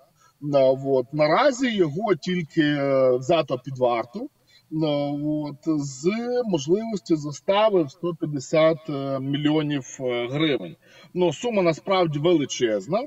От. 0.85 1.07
Наразі 1.12 1.75
його 1.76 2.14
тільки 2.14 2.62
е, 2.62 3.16
взято 3.16 3.59
під 3.59 3.78
варту. 3.78 4.31
От, 4.73 5.56
з 5.66 6.11
можливості 6.44 7.16
застави 7.16 7.82
в 7.82 7.90
150 7.90 8.78
е, 8.88 9.20
мільйонів 9.20 9.99
е, 10.00 10.28
гривень. 10.30 10.76
Ну 11.14 11.32
сума 11.32 11.62
насправді 11.62 12.18
величезна. 12.18 13.02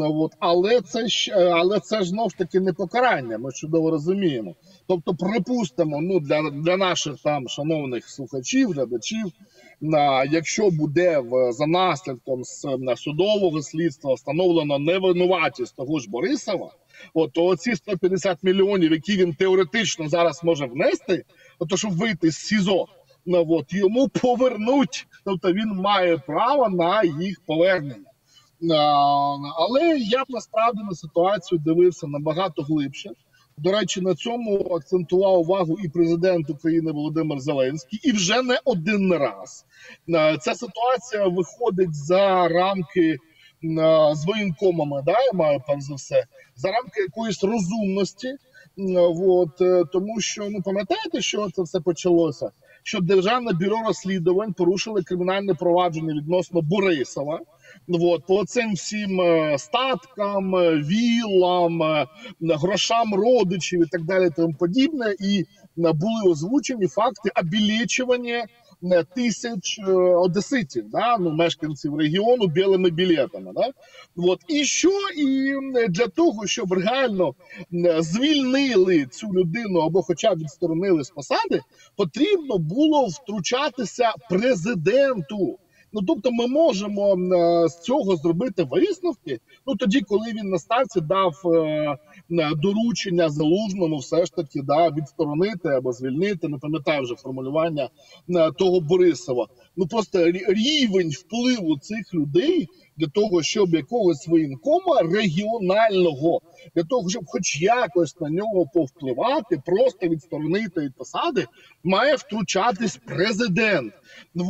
От, 0.00 0.32
але 0.38 0.80
це 0.80 1.08
ж 1.08 1.32
але 1.32 1.80
це 1.80 2.02
ж 2.02 2.08
знов 2.08 2.30
ж 2.30 2.36
таки 2.38 2.60
не 2.60 2.72
покарання. 2.72 3.38
Ми 3.38 3.52
чудово 3.52 3.90
розуміємо. 3.90 4.54
Тобто, 4.86 5.14
припустимо, 5.14 6.00
ну 6.00 6.20
для 6.20 6.50
для 6.50 6.76
наших 6.76 7.16
там 7.24 7.48
шановних 7.48 8.08
слухачів, 8.08 8.70
глядачів, 8.70 9.26
на 9.80 10.24
якщо 10.24 10.70
буде 10.70 11.18
в 11.18 11.52
за 11.52 11.66
наслідком 11.66 12.42
на 12.78 12.96
судового 12.96 13.62
слідства 13.62 14.14
встановлено 14.14 14.78
невинуватість 14.78 15.76
того 15.76 15.98
ж 15.98 16.10
Борисова, 16.10 16.70
от 17.14 17.32
то 17.32 17.56
ці 17.56 17.74
150 17.74 18.38
мільйонів, 18.42 18.92
які 18.92 19.16
він 19.16 19.34
теоретично 19.34 20.08
зараз 20.08 20.44
може 20.44 20.66
внести, 20.66 21.24
то 21.68 21.76
щоб 21.76 21.92
вийти 21.92 22.30
з 22.30 22.36
СІЗО, 22.36 22.86
ну, 23.26 23.46
от, 23.48 23.72
йому 23.72 24.08
повернуть, 24.08 25.06
тобто 25.24 25.52
він 25.52 25.68
має 25.68 26.18
право 26.18 26.68
на 26.68 27.02
їх 27.02 27.40
повернення. 27.46 28.04
Але 29.56 29.98
я 29.98 30.24
б 30.24 30.26
насправді 30.28 30.82
на 30.82 30.94
ситуацію 30.94 31.58
дивився 31.58 32.06
набагато 32.06 32.62
глибше. 32.62 33.10
До 33.56 33.72
речі, 33.72 34.00
на 34.00 34.14
цьому 34.14 34.58
акцентував 34.58 35.40
увагу 35.40 35.76
і 35.84 35.88
президент 35.88 36.50
України 36.50 36.92
Володимир 36.92 37.40
Зеленський, 37.40 38.00
і 38.02 38.12
вже 38.12 38.42
не 38.42 38.60
один 38.64 39.12
раз 39.12 39.66
ця 40.40 40.54
ситуація 40.54 41.26
виходить 41.26 41.94
за 41.94 42.48
рамки 42.48 43.18
з 44.12 44.24
воєнкомами. 44.26 45.02
Да, 45.06 45.12
я 45.12 45.32
маю 45.32 45.62
перш 45.66 45.82
за 45.82 45.94
все 45.94 46.24
за 46.56 46.68
рамки 46.72 47.00
якоїсь 47.00 47.44
розумності. 47.44 48.34
От, 49.26 49.60
е, 49.60 49.84
тому 49.92 50.20
що 50.20 50.48
ну 50.50 50.62
пам'ятаєте, 50.62 51.20
що 51.20 51.50
це 51.50 51.62
все 51.62 51.80
почалося? 51.80 52.50
Що 52.82 53.00
державне 53.00 53.52
бюро 53.52 53.76
розслідувань 53.86 54.52
порушили 54.52 55.02
кримінальне 55.02 55.54
провадження 55.54 56.14
відносно 56.14 56.62
Борисова. 56.62 57.40
От, 57.88 58.26
по 58.26 58.44
цим 58.44 58.74
всім 58.74 59.20
е, 59.20 59.58
статкам, 59.58 60.56
е, 60.56 60.76
вілам, 60.76 62.06
грошам 62.40 63.14
родичів 63.14 63.82
і 63.82 63.86
так 63.86 64.04
далі, 64.04 64.30
тому 64.36 64.54
подібне, 64.54 65.14
і 65.20 65.44
були 65.76 66.30
озвучені 66.30 66.86
факти 66.86 67.30
обілечування 67.40 68.46
тисяч 69.14 69.80
одеситів, 70.16 70.90
да, 70.90 71.18
ну, 71.18 71.30
мешканців 71.30 71.98
регіону 71.98 72.46
білими 72.46 72.90
білетами. 72.90 73.52
Да? 73.54 73.70
От. 74.16 74.40
І 74.48 74.64
що 74.64 74.90
і 75.16 75.54
для 75.88 76.06
того, 76.06 76.46
щоб 76.46 76.72
реально 76.72 77.34
звільнили 77.98 79.06
цю 79.06 79.32
людину 79.32 79.80
або, 79.80 80.02
хоча 80.02 80.34
б 80.34 80.38
відсторонили 80.38 81.04
з 81.04 81.10
посади, 81.10 81.60
потрібно 81.96 82.58
було 82.58 83.06
втручатися 83.06 84.12
президенту. 84.30 85.58
Ну 85.92 86.02
тобто, 86.02 86.32
ми 86.32 86.46
можемо 86.46 87.14
е, 87.14 87.68
з 87.68 87.80
цього 87.80 88.16
зробити 88.16 88.62
висновки. 88.70 89.40
Ну 89.66 89.76
тоді, 89.76 90.00
коли 90.00 90.32
він 90.32 90.48
на 90.48 90.58
старці 90.58 91.00
дав 91.00 91.42
е, 91.46 91.98
доручення 92.56 93.28
залужному, 93.28 93.96
все 93.96 94.24
ж 94.24 94.32
таки 94.32 94.62
да 94.62 94.90
відсторонити 94.90 95.68
або 95.68 95.92
звільнити, 95.92 96.48
не 96.48 96.58
пам'ятаю 96.58 97.02
вже 97.02 97.14
формулювання 97.14 97.88
е, 98.28 98.52
того 98.52 98.80
Борисова. 98.80 99.46
Ну 99.76 99.86
просто 99.86 100.30
рівень 100.30 101.10
впливу 101.10 101.78
цих 101.78 102.14
людей 102.14 102.68
для 102.98 103.06
того, 103.06 103.42
щоб 103.42 103.74
якогось 103.74 104.28
воєнкома 104.28 105.02
регіонального 105.02 106.40
для 106.74 106.84
того, 106.84 107.10
щоб 107.10 107.22
хоч 107.26 107.60
якось 107.60 108.20
на 108.20 108.30
нього 108.30 108.66
повпливати, 108.74 109.62
просто 109.66 110.08
відсторонити 110.08 110.80
від 110.80 110.94
посади, 110.94 111.46
має 111.84 112.14
втручатись 112.14 113.00
президент. 113.06 113.92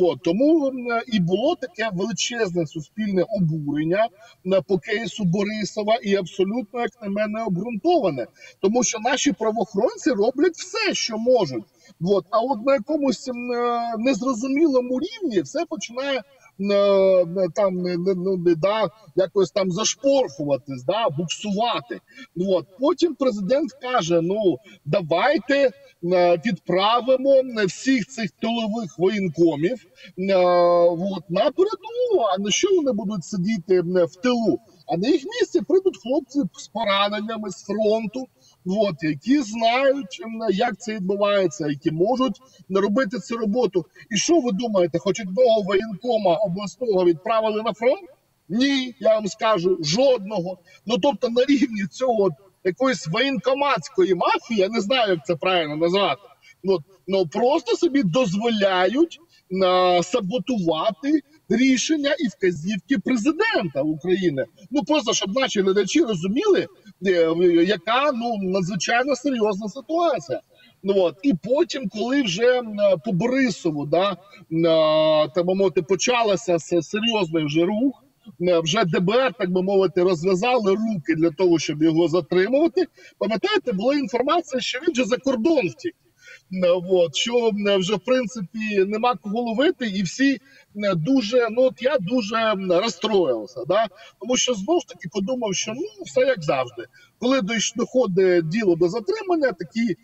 От. 0.01 0.23
Тому 0.23 0.73
і 1.07 1.21
було 1.21 1.57
таке 1.57 1.91
величезне 1.93 2.67
суспільне 2.67 3.25
обурення 3.29 4.09
по 4.67 4.79
кейсу 4.79 5.25
Борисова, 5.25 5.99
і 6.03 6.17
абсолютно, 6.17 6.81
як 6.81 6.91
на 7.03 7.09
мене, 7.09 7.45
обґрунтоване, 7.45 8.27
тому 8.61 8.85
що 8.85 8.99
наші 8.99 9.33
правоохоронці 9.33 10.11
роблять 10.11 10.57
все, 10.57 10.95
що 10.95 11.19
можуть. 11.19 11.65
От. 12.01 12.27
А 12.31 12.39
от 12.41 12.67
на 12.67 12.75
якомусь 12.75 13.31
незрозумілому 13.99 15.01
рівні 15.01 15.41
все 15.41 15.65
починає 15.65 16.23
там 17.55 17.75
не, 17.75 17.97
не, 17.97 18.15
ну, 18.15 18.37
не 18.37 18.55
да, 18.55 18.91
якось 19.17 19.51
там 19.51 19.71
зашпорхуватись, 19.71 20.85
да, 20.85 21.09
буксувати. 21.09 22.01
Ну, 22.37 22.53
от. 22.53 22.67
Потім 22.81 23.15
президент 23.15 23.73
каже: 23.73 24.21
ну 24.21 24.59
давайте 24.85 25.71
відправимо 26.47 27.43
всіх 27.67 28.07
цих 28.07 28.31
тилових 28.31 28.99
воєнкомів 28.99 29.79
от, 31.17 31.31
на 31.31 31.51
передову. 31.51 32.27
А 32.35 32.39
на 32.39 32.51
що 32.51 32.69
вони 32.77 32.93
будуть 32.93 33.25
сидіти 33.25 33.81
в 33.81 34.17
тилу? 34.23 34.59
А 34.89 34.97
на 34.97 35.09
їх 35.09 35.25
місці 35.25 35.61
прийдуть 35.61 36.03
хлопці 36.03 36.43
з 36.53 36.69
пораненнями 36.69 37.51
з 37.51 37.65
фронту 37.65 38.29
от, 38.67 39.03
які 39.03 39.41
знають, 39.41 40.23
як 40.51 40.81
це 40.81 40.95
відбувається, 40.95 41.69
які 41.69 41.91
можуть 41.91 42.41
робити 42.71 43.19
цю 43.19 43.37
роботу. 43.37 43.85
І 44.11 44.17
що 44.17 44.41
ви 44.41 44.53
думаєте, 44.53 44.99
хоч 44.99 45.21
одного 45.21 45.63
воєнкома 45.63 46.35
обласного 46.35 47.05
відправили 47.05 47.63
на 47.63 47.73
фронт? 47.73 48.09
Ні, 48.49 48.95
я 49.01 49.15
вам 49.15 49.27
скажу 49.27 49.79
жодного. 49.81 50.59
Ну 50.87 50.99
тобто 50.99 51.29
на 51.29 51.45
рівні 51.45 51.87
цього 51.91 52.31
якоїсь 52.65 53.07
воєнкоматської 53.07 54.15
мафії, 54.15 54.61
я 54.61 54.69
не 54.69 54.81
знаю, 54.81 55.11
як 55.11 55.27
це 55.27 55.37
правильно 55.37 55.77
назвати. 55.77 56.23
Ну, 56.65 56.79
ну 57.07 57.27
просто 57.27 57.77
собі 57.77 58.03
дозволяють 58.03 59.21
а, 59.65 60.01
саботувати 60.03 61.23
рішення 61.49 62.15
і 62.19 62.29
вказівки 62.29 62.99
президента 62.99 63.83
України. 63.83 64.45
Ну 64.71 64.83
просто 64.83 65.13
щоб 65.13 65.35
наші 65.35 65.61
глядачі 65.61 66.01
розуміли, 66.01 66.67
е, 67.07 67.35
яка 67.65 68.13
ну 68.13 68.37
надзвичайно 68.43 69.17
серйозна 69.17 69.69
ситуація. 69.69 70.41
Ну 70.83 70.95
от 70.97 71.17
і 71.23 71.35
потім, 71.35 71.89
коли 71.89 72.23
вже 72.23 72.63
по 73.05 73.13
Борисову, 73.13 73.87
да 73.87 74.17
так 75.35 75.47
би 75.47 75.55
мовити, 75.55 75.83
почалася 75.83 76.59
серйозний 76.59 77.45
вже 77.45 77.65
рух. 77.65 78.05
Вже 78.41 78.85
ДБР, 78.85 79.35
так 79.39 79.51
би 79.51 79.63
мовити, 79.63 80.03
розв'язали 80.03 80.73
руки 80.73 81.15
для 81.17 81.31
того, 81.31 81.59
щоб 81.59 81.83
його 81.83 82.09
затримувати. 82.09 82.87
Пам'ятаєте, 83.19 83.73
була 83.73 83.95
інформація, 83.95 84.61
що 84.61 84.79
він 84.79 84.93
вже 84.93 85.05
за 85.05 85.17
кордон 85.17 85.69
втік. 85.69 85.95
От, 86.91 87.17
що 87.17 87.51
вже 87.79 87.95
в 87.95 88.01
принципі 88.01 88.85
нема 88.87 89.15
кого 89.15 89.41
ловити, 89.41 89.87
і 89.87 90.03
всі 90.03 90.39
дуже 90.97 91.49
ну 91.51 91.63
от 91.63 91.83
я 91.83 91.99
дуже 91.99 92.55
розстроївся. 92.69 93.65
Да? 93.69 93.87
Тому 94.21 94.37
що 94.37 94.55
знову 94.55 94.81
ж 94.81 94.87
таки 94.89 95.09
подумав, 95.13 95.55
що 95.55 95.73
ну 95.75 96.03
все 96.05 96.21
як 96.21 96.43
завжди, 96.43 96.85
коли 97.19 97.41
доходить 97.77 98.49
діло 98.49 98.77
до 98.77 98.89
затримання, 98.89 99.53
такі 99.53 99.97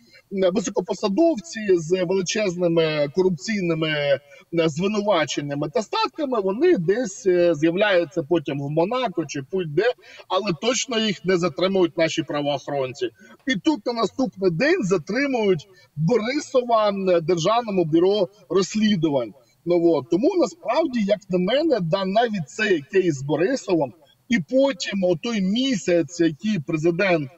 високопосадовці 0.53 1.59
з 1.77 2.03
величезними 2.03 3.07
корупційними 3.15 4.19
звинуваченнями 4.51 5.69
та 5.69 5.81
статками, 5.81 6.41
вони 6.41 6.77
десь 6.77 7.25
е, 7.27 7.55
з'являються 7.55 8.23
потім 8.23 8.61
в 8.61 8.69
Монако 8.69 9.25
чи 9.25 9.41
будь-де, 9.51 9.93
але 10.27 10.51
точно 10.61 10.99
їх 10.99 11.25
не 11.25 11.37
затримують 11.37 11.97
наші 11.97 12.23
правоохоронці. 12.23 13.09
І 13.47 13.55
тут 13.55 13.85
на 13.85 13.93
наступний 13.93 14.51
день 14.51 14.83
затримують 14.83 15.67
Борисова 15.95 16.91
державному 17.21 17.85
бюро 17.85 18.29
розслідувань. 18.49 19.33
Ну 19.65 19.91
от 19.91 20.09
тому 20.09 20.35
насправді, 20.39 20.99
як 21.03 21.19
на 21.29 21.37
мене, 21.37 21.79
да 21.81 22.05
навіть 22.05 22.49
цей 22.49 22.81
кейс 22.81 23.15
з 23.15 23.23
Борисовим. 23.23 23.93
І 24.29 24.39
потім, 24.39 25.17
той 25.23 25.41
місяць, 25.41 26.19
який 26.19 26.59
президент 26.59 27.29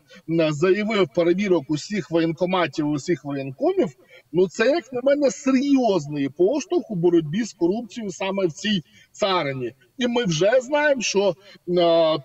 заявив 0.49 1.07
перевірок 1.15 1.63
усіх 1.69 2.11
воєнкоматів, 2.11 2.87
усіх 2.87 3.25
воєнкомів, 3.25 3.89
ну 4.31 4.47
це 4.47 4.65
як 4.65 4.93
на 4.93 5.01
мене 5.03 5.31
серйозний 5.31 6.29
поштовх 6.29 6.91
у 6.91 6.95
боротьбі 6.95 7.43
з 7.43 7.53
корупцією 7.53 8.11
саме 8.11 8.45
в 8.45 8.51
цій 8.51 8.83
царині. 9.11 9.73
І 9.97 10.07
ми 10.07 10.23
вже 10.25 10.61
знаємо, 10.61 11.01
що 11.01 11.29
е, 11.29 11.33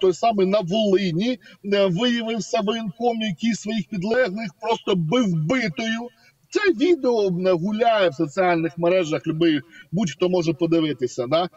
той 0.00 0.14
самий 0.14 0.46
на 0.46 0.60
Волині 0.60 1.38
е, 1.64 1.86
виявився 1.86 2.60
воєнком, 2.60 3.22
який 3.22 3.54
своїх 3.54 3.88
підлеглих 3.88 4.50
просто 4.60 4.94
бив 4.96 5.26
битою. 5.34 6.08
Це 6.52 6.72
відео 6.72 7.30
гуляє 7.58 8.08
в 8.08 8.14
соціальних 8.14 8.78
мережах. 8.78 9.26
Любий 9.26 9.60
будь-хто 9.92 10.28
може 10.28 10.52
подивитися. 10.52 11.26
Да? 11.26 11.48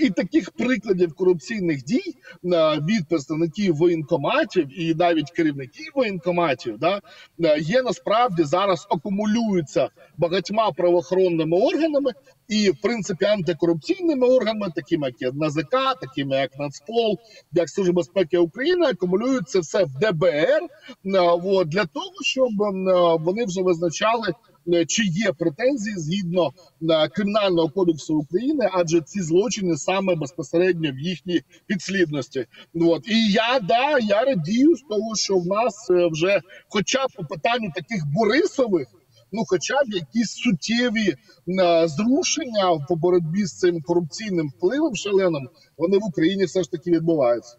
І 0.00 0.10
таких 0.10 0.50
прикладів 0.50 1.14
корупційних 1.14 1.84
дій 1.84 2.14
від 2.88 3.08
представників 3.08 3.76
воєнкоматів 3.76 4.80
і 4.80 4.94
навіть 4.94 5.30
керівників 5.30 5.92
воєнкоматів 5.94 6.78
да, 6.78 7.00
є 7.56 7.82
насправді 7.82 8.44
зараз 8.44 8.86
акумулюються 8.90 9.88
багатьма 10.18 10.72
правоохоронними 10.72 11.56
органами 11.56 12.10
і, 12.52 12.70
в 12.70 12.76
принципі, 12.82 13.24
антикорупційними 13.24 14.26
органами, 14.26 14.72
такими 14.74 15.12
як 15.18 15.34
НАЗК, 15.34 16.00
такими 16.00 16.36
як 16.36 16.58
Нацпол, 16.58 17.18
як 17.52 17.68
Служба 17.68 17.92
безпеки 17.92 18.38
України, 18.38 18.86
акумулюються 18.86 19.60
все 19.60 19.84
в 19.84 19.90
ДБР 20.00 20.60
от, 21.44 21.68
для 21.68 21.84
того, 21.84 22.12
щоб 22.22 22.48
вони 23.20 23.44
вже 23.44 23.62
визначали. 23.62 24.34
Чи 24.88 25.02
є 25.04 25.32
претензії 25.32 25.96
згідно 25.96 26.50
кримінального 27.14 27.68
кодексу 27.68 28.16
України, 28.16 28.68
адже 28.72 29.00
ці 29.00 29.22
злочини 29.22 29.76
саме 29.76 30.14
безпосередньо 30.14 30.92
в 30.92 30.98
їхній 30.98 31.42
підслідності? 31.66 32.46
От 32.74 33.08
і 33.08 33.32
я 33.32 33.60
да 33.60 33.98
я 33.98 34.24
радію 34.24 34.76
з 34.76 34.80
того, 34.80 35.16
що 35.16 35.36
в 35.36 35.46
нас 35.46 35.90
е, 35.90 36.08
вже, 36.12 36.40
хоча 36.68 37.06
б 37.06 37.10
по 37.16 37.24
питанню 37.24 37.72
таких 37.74 38.06
Борисових 38.06 38.88
ну, 39.32 39.42
хоча 39.46 39.74
б 39.74 39.94
якісь 39.94 40.30
суттєві 40.30 41.14
а, 41.60 41.88
зрушення 41.88 42.86
по 42.88 42.96
боротьбі 42.96 43.44
з 43.44 43.58
цим 43.58 43.82
корупційним 43.82 44.48
впливом 44.48 44.96
шаленим, 44.96 45.48
вони 45.78 45.98
в 45.98 46.04
Україні 46.04 46.44
все 46.44 46.62
ж 46.62 46.70
таки 46.70 46.90
відбуваються. 46.90 47.56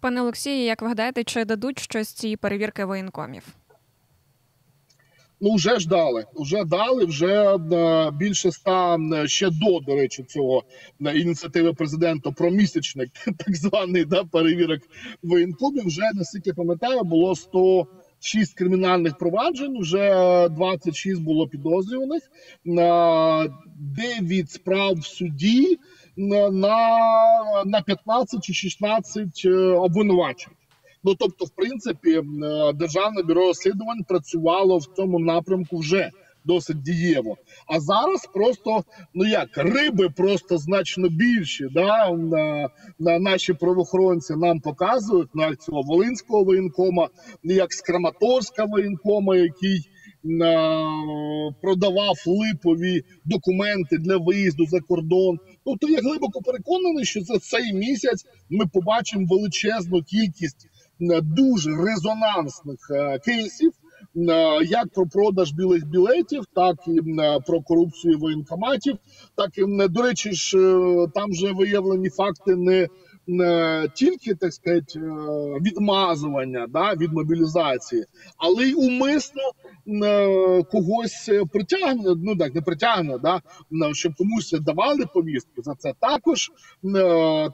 Пане 0.00 0.20
Олексію, 0.20 0.64
як 0.64 0.82
ви 0.82 0.88
гадаєте, 0.88 1.24
чи 1.24 1.44
дадуть 1.44 1.78
щось 1.78 2.08
цієї 2.12 2.36
перевірки 2.36 2.84
воєнкомів? 2.84 3.42
Ну, 5.44 5.54
вже 5.54 5.78
ж 5.78 5.88
дали, 5.88 6.24
вже 6.34 6.64
дали, 6.64 7.04
вже 7.04 7.58
більше 8.12 8.48
ста 8.48 8.98
ще 9.26 9.50
до 9.50 9.80
до 9.80 9.94
речі, 9.94 10.22
цього 10.22 10.62
ініціативи 11.00 11.72
президента 11.72 12.30
про 12.30 12.50
місячник, 12.50 13.10
так 13.24 13.56
званий 13.56 14.04
да 14.04 14.24
перевірок 14.24 14.80
воєнкомів. 15.22 15.86
Вже 15.86 16.02
наскільки 16.14 16.52
пам'ятаю, 16.52 17.02
було 17.04 17.36
100 17.36 17.86
6 18.24 18.54
кримінальних 18.54 19.18
проваджень. 19.18 19.80
Вже 19.80 20.48
26 20.48 21.22
було 21.22 21.48
підозрюваних, 21.48 22.22
9 22.64 24.50
справ 24.50 24.94
в 24.94 25.04
суді 25.04 25.78
на 26.16 26.50
на 27.64 27.82
15 27.82 28.44
чи 28.44 28.52
16 28.52 29.42
е, 29.44 29.50
обвинувачень. 29.58 30.52
Ну 31.04 31.14
тобто, 31.14 31.44
в 31.44 31.50
принципі, 31.50 32.10
е, 32.10 32.22
державне 32.72 33.22
бюро 33.22 33.46
розслідувань 33.46 34.04
працювало 34.08 34.78
в 34.78 34.86
цьому 34.86 35.18
напрямку 35.18 35.78
вже 35.78 36.10
досить 36.44 36.82
дієво. 36.82 37.36
А 37.66 37.80
зараз 37.80 38.28
просто 38.34 38.84
ну 39.14 39.24
як 39.26 39.48
риби 39.56 40.08
просто 40.16 40.58
значно 40.58 41.08
більші. 41.08 41.68
Да? 41.74 42.10
На, 42.10 42.68
на 42.98 43.18
наші 43.18 43.52
правоохоронці 43.52 44.34
нам 44.36 44.60
показують 44.60 45.34
на 45.34 45.56
цього 45.56 45.82
волинського 45.82 46.44
воєнкома, 46.44 47.08
як 47.42 47.72
з 47.72 47.80
Краматорська 47.80 48.64
воєнкома, 48.64 49.36
який. 49.36 49.88
Продавав 51.62 52.14
липові 52.26 53.02
документи 53.24 53.98
для 53.98 54.16
виїзду 54.16 54.66
за 54.66 54.80
кордон. 54.80 55.38
Тобто 55.64 55.88
я 55.88 55.98
глибоко 56.00 56.40
переконаний, 56.40 57.04
що 57.04 57.20
за 57.20 57.38
цей 57.38 57.74
місяць 57.74 58.24
ми 58.50 58.66
побачимо 58.66 59.26
величезну 59.30 60.02
кількість 60.02 60.68
дуже 61.22 61.70
резонансних 61.70 62.78
кейсів, 63.24 63.72
як 64.64 64.88
про 64.94 65.06
продаж 65.06 65.52
білих 65.52 65.86
білетів, 65.86 66.44
так 66.54 66.76
і 66.86 67.20
е, 67.20 67.40
про 67.46 67.60
корупцію 67.60 68.18
воєнкоматів. 68.18 68.96
Так 69.36 69.58
і 69.58 69.88
до 69.88 70.02
речі, 70.02 70.32
ж 70.32 70.58
е, 70.58 71.06
там 71.14 71.30
вже 71.30 71.52
виявлені 71.52 72.10
факти 72.10 72.56
не. 72.56 72.88
Не 73.26 73.88
тільки 73.94 74.34
так 74.34 74.52
сказати, 74.52 75.00
відмазування 75.60 76.66
да, 76.68 76.94
від 76.94 77.12
мобілізації, 77.12 78.04
але 78.36 78.64
й 78.64 78.74
умисно 78.74 79.42
когось 80.70 81.30
притягне, 81.52 82.14
ну 82.16 82.36
так 82.36 82.54
не 82.54 82.60
притягне, 82.60 83.18
да, 83.18 83.40
щоб 83.92 84.14
комусь 84.14 84.50
давали 84.60 85.06
повістку. 85.14 85.62
За 85.62 85.74
це 85.74 85.94
також 86.00 86.50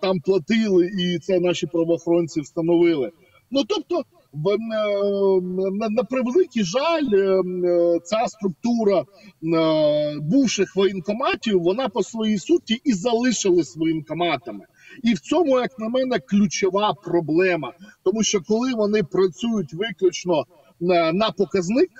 там 0.01 0.21
платили, 0.21 0.90
і 0.99 1.18
це 1.18 1.40
наші 1.40 1.66
правоохоронці 1.66 2.40
встановили. 2.40 3.11
Ну 3.51 3.64
тобто 3.64 4.03
на, 4.33 5.88
на 5.88 6.05
превеликий 6.05 6.64
жаль, 6.64 7.09
е, 7.12 7.43
е, 7.69 8.01
ця 8.05 8.27
структура 8.27 9.01
е, 9.01 10.21
бувших 10.21 10.77
воєнкоматів, 10.77 11.62
вона 11.62 11.88
по 11.88 12.03
своїй 12.03 12.38
суті 12.38 12.81
і 12.85 12.93
залишилась 12.93 13.77
воєнкоматами. 13.77 14.64
І 15.03 15.14
в 15.14 15.21
цьому, 15.21 15.61
як 15.61 15.79
на 15.79 15.88
мене, 15.88 16.19
ключова 16.19 16.95
проблема, 16.95 17.73
тому 18.05 18.23
що 18.23 18.41
коли 18.41 18.75
вони 18.75 19.03
працюють 19.03 19.75
виключно 19.75 20.45
на, 20.81 21.12
на 21.12 21.31
показник. 21.31 21.91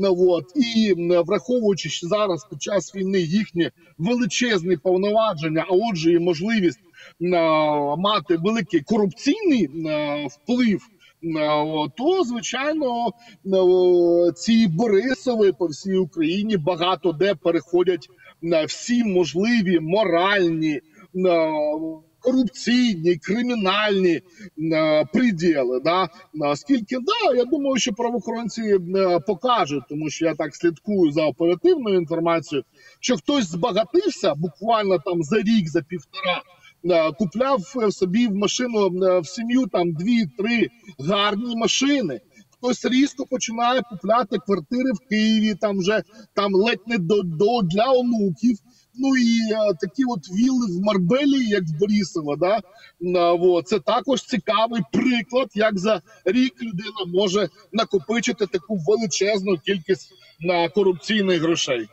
От, 0.00 0.44
і 0.56 0.94
враховуючи 1.26 2.06
зараз 2.06 2.46
під 2.50 2.62
час 2.62 2.94
війни 2.94 3.18
їхні 3.18 3.70
величезні 3.98 4.76
повноваження, 4.76 5.64
а 5.68 5.72
отже, 5.90 6.12
і 6.12 6.18
можливість 6.18 6.80
а, 7.34 7.96
мати 7.96 8.36
великий 8.36 8.80
корупційний 8.80 9.68
а, 9.88 10.26
вплив 10.26 10.80
то 11.96 12.24
звичайно 12.24 13.10
ці 14.36 14.66
Борисови 14.68 15.52
по 15.52 15.66
всій 15.66 15.96
Україні 15.96 16.56
багато 16.56 17.12
де 17.12 17.34
переходять 17.34 18.08
на 18.42 18.64
всі 18.64 19.04
можливі 19.04 19.80
моральні. 19.80 20.80
Корупційні, 22.20 23.16
кримінальні 23.16 24.20
е, 24.72 25.04
приділи, 25.12 25.80
да 25.80 26.08
наскільки 26.34 26.96
да, 26.96 27.36
я 27.36 27.44
думаю, 27.44 27.76
що 27.76 27.92
правоохоронці 27.92 28.62
е, 28.62 29.20
покажуть, 29.26 29.82
тому 29.88 30.10
що 30.10 30.24
я 30.26 30.34
так 30.34 30.56
слідкую 30.56 31.12
за 31.12 31.24
оперативною 31.24 31.96
інформацією, 31.96 32.64
що 33.00 33.16
хтось 33.16 33.44
збагатився 33.44 34.34
буквально 34.34 34.98
там 34.98 35.22
за 35.22 35.36
рік, 35.36 35.68
за 35.68 35.82
півтора 35.82 36.42
Е, 36.42 36.57
купляв 37.18 37.60
собі 37.90 38.26
в 38.26 38.34
машину 38.34 39.04
е, 39.04 39.20
в 39.20 39.26
сім'ю 39.26 39.66
там 39.66 39.92
дві-три 39.92 40.68
гарні 40.98 41.56
машини. 41.56 42.20
Хтось 42.50 42.84
різко 42.84 43.26
починає 43.26 43.82
купляти 43.82 44.38
квартири 44.38 44.92
в 44.92 45.08
Києві, 45.08 45.54
там 45.54 45.78
вже 45.78 46.02
там 46.34 46.54
ледь 46.54 46.82
не 46.86 46.98
до, 46.98 47.22
до 47.22 47.62
для 47.62 47.92
онуків. 47.92 48.58
Ну 48.94 49.16
і 49.16 49.52
а, 49.52 49.70
е, 49.70 49.74
такі 49.80 50.04
от 50.04 50.30
вілли 50.30 50.66
в 50.66 50.84
Марбелі, 50.84 51.44
як 51.44 51.62
в 51.62 51.78
Борисова. 51.78 52.36
Да? 52.36 52.60
А, 53.18 53.32
вот. 53.32 53.68
Це 53.68 53.80
також 53.80 54.22
цікавий 54.22 54.82
приклад, 54.92 55.48
як 55.54 55.78
за 55.78 56.02
рік 56.24 56.62
людина 56.62 57.04
може 57.06 57.48
накопичити 57.72 58.46
таку 58.46 58.78
величезну 58.86 59.58
кількість 59.58 60.12
на 60.40 60.68
корупційних 60.68 61.42
грошей. 61.42 61.88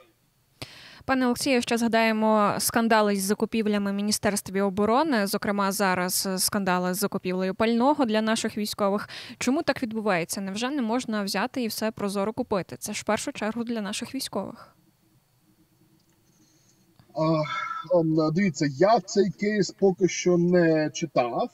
Пане 1.05 1.25
Олексію, 1.25 1.61
ще 1.61 1.77
згадаємо 1.77 2.55
скандали 2.59 3.15
з 3.15 3.23
закупівлями 3.23 3.93
міністерстві 3.93 4.61
оборони. 4.61 5.27
Зокрема, 5.27 5.71
зараз 5.71 6.27
скандали 6.37 6.93
з 6.93 6.97
закупівлею 6.97 7.55
пального 7.55 8.05
для 8.05 8.21
наших 8.21 8.57
військових. 8.57 9.09
Чому 9.37 9.63
так 9.63 9.83
відбувається? 9.83 10.41
Невже 10.41 10.69
не 10.69 10.81
можна 10.81 11.23
взяти 11.23 11.63
і 11.63 11.67
все 11.67 11.91
прозоро 11.91 12.33
купити? 12.33 12.77
Це 12.79 12.93
ж 12.93 13.01
в 13.01 13.03
першу 13.03 13.31
чергу 13.31 13.63
для 13.63 13.81
наших 13.81 14.15
військових. 14.15 14.75
А, 17.15 18.31
Дивіться, 18.31 18.65
я 18.77 18.99
цей 18.99 19.29
кейс 19.29 19.71
поки 19.79 20.07
що 20.07 20.37
не 20.37 20.89
читав 20.93 21.49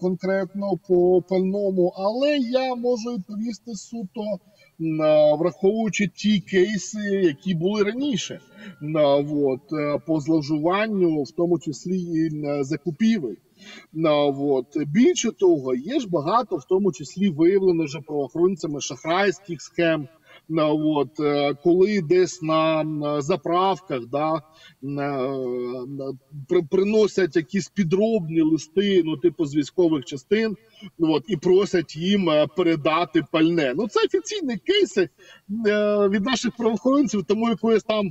конкретно 0.00 0.76
по 0.88 1.22
пальному, 1.22 1.92
але 1.96 2.38
я 2.38 2.74
можу 2.74 3.10
відповісти 3.10 3.74
суто 3.74 4.22
враховуючи 5.38 6.08
ті 6.08 6.40
кейси, 6.40 7.00
які 7.00 7.54
були 7.54 7.82
раніше, 7.82 8.40
от, 8.94 9.26
вот 9.26 9.60
по 10.06 10.20
зловживанню, 10.20 11.22
в 11.22 11.30
тому 11.30 11.58
числі 11.58 12.00
і 12.00 12.30
закупівель. 12.64 13.34
От. 14.38 14.66
Більше 14.86 15.30
того, 15.32 15.74
є 15.74 16.00
ж 16.00 16.08
багато, 16.08 16.56
в 16.56 16.64
тому 16.64 16.92
числі 16.92 17.30
виявлено 17.30 17.84
вже 17.84 18.00
правоохоронцями 18.00 18.80
шахрайських 18.80 19.62
схем 19.62 20.08
От, 20.58 21.10
коли 21.62 22.00
десь 22.00 22.42
на 22.42 22.84
заправках 23.22 24.00
да, 24.06 24.42
приносять 26.70 27.36
якісь 27.36 27.68
підробні 27.68 28.42
листи, 28.42 29.02
ну 29.04 29.16
типу 29.16 29.46
з 29.46 29.56
військових 29.56 30.04
частин, 30.04 30.56
от, 30.98 31.24
і 31.28 31.36
просять 31.36 31.96
їм 31.96 32.30
передати 32.56 33.22
пальне. 33.32 33.74
Ну 33.76 33.88
це 33.88 34.00
офіційні 34.04 34.56
кейси 34.56 35.08
від 36.10 36.24
наших 36.24 36.56
правоохоронців, 36.56 37.24
тому 37.24 37.48
якоїсь 37.48 37.82
там 37.82 38.10